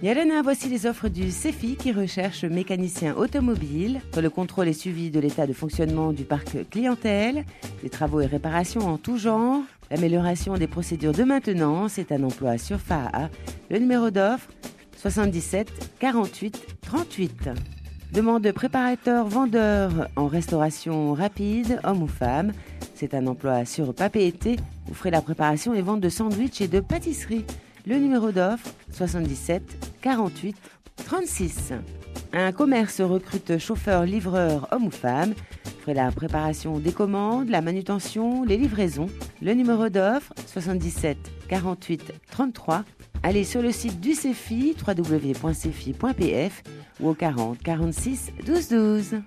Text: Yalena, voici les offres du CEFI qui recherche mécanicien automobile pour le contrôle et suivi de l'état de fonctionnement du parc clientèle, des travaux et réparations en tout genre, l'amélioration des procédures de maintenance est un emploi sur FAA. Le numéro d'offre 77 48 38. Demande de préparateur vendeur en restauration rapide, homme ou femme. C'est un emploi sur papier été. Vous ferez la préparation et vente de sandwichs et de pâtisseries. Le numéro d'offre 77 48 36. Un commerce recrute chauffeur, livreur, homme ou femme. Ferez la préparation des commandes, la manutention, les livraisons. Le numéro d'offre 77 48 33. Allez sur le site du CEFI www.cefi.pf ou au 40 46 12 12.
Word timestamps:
Yalena, 0.00 0.42
voici 0.42 0.68
les 0.68 0.86
offres 0.86 1.08
du 1.08 1.32
CEFI 1.32 1.74
qui 1.74 1.90
recherche 1.90 2.44
mécanicien 2.44 3.16
automobile 3.16 4.00
pour 4.12 4.22
le 4.22 4.30
contrôle 4.30 4.68
et 4.68 4.72
suivi 4.72 5.10
de 5.10 5.18
l'état 5.18 5.44
de 5.44 5.52
fonctionnement 5.52 6.12
du 6.12 6.22
parc 6.22 6.70
clientèle, 6.70 7.44
des 7.82 7.90
travaux 7.90 8.20
et 8.20 8.26
réparations 8.26 8.86
en 8.86 8.96
tout 8.96 9.18
genre, 9.18 9.60
l'amélioration 9.90 10.54
des 10.54 10.68
procédures 10.68 11.10
de 11.10 11.24
maintenance 11.24 11.98
est 11.98 12.12
un 12.12 12.22
emploi 12.22 12.58
sur 12.58 12.78
FAA. 12.78 13.28
Le 13.70 13.80
numéro 13.80 14.10
d'offre 14.10 14.46
77 14.98 15.68
48 15.98 16.76
38. 16.82 17.50
Demande 18.12 18.44
de 18.44 18.52
préparateur 18.52 19.26
vendeur 19.26 20.08
en 20.14 20.28
restauration 20.28 21.12
rapide, 21.12 21.80
homme 21.82 22.04
ou 22.04 22.06
femme. 22.06 22.52
C'est 22.94 23.14
un 23.14 23.26
emploi 23.26 23.64
sur 23.64 23.92
papier 23.92 24.28
été. 24.28 24.56
Vous 24.86 24.94
ferez 24.94 25.10
la 25.10 25.22
préparation 25.22 25.74
et 25.74 25.82
vente 25.82 26.00
de 26.00 26.08
sandwichs 26.08 26.60
et 26.60 26.68
de 26.68 26.78
pâtisseries. 26.78 27.44
Le 27.84 27.96
numéro 27.96 28.30
d'offre 28.32 28.68
77 28.92 29.87
48 30.02 30.56
36. 31.04 31.72
Un 32.32 32.52
commerce 32.52 33.00
recrute 33.00 33.58
chauffeur, 33.58 34.04
livreur, 34.04 34.68
homme 34.72 34.86
ou 34.86 34.90
femme. 34.90 35.34
Ferez 35.80 35.94
la 35.94 36.10
préparation 36.10 36.78
des 36.78 36.92
commandes, 36.92 37.48
la 37.48 37.62
manutention, 37.62 38.44
les 38.44 38.56
livraisons. 38.56 39.08
Le 39.40 39.54
numéro 39.54 39.88
d'offre 39.88 40.34
77 40.46 41.16
48 41.48 42.12
33. 42.30 42.84
Allez 43.22 43.44
sur 43.44 43.62
le 43.62 43.72
site 43.72 44.00
du 44.00 44.14
CEFI 44.14 44.76
www.cefi.pf 44.86 46.62
ou 47.00 47.08
au 47.08 47.14
40 47.14 47.58
46 47.58 48.32
12 48.46 48.68
12. 48.68 49.22